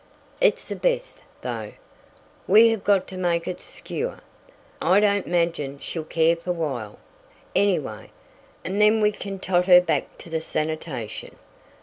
"It's 0.41 0.67
the 0.67 0.75
best, 0.75 1.19
though. 1.43 1.73
We 2.47 2.69
hev 2.69 2.83
got 2.83 3.05
to 3.09 3.17
make 3.17 3.47
it 3.47 3.59
s'cure. 3.61 4.21
I 4.81 4.99
don't 4.99 5.27
'magine 5.27 5.77
she'll 5.79 6.05
care 6.05 6.35
fer 6.35 6.49
awhile, 6.49 6.97
any 7.55 7.77
way. 7.77 8.09
And 8.65 8.81
then 8.81 8.99
we 8.99 9.11
kin 9.11 9.37
tote 9.37 9.65
her 9.65 9.79
back 9.79 10.17
to 10.17 10.29
the 10.31 10.41
sanitation." 10.41 11.35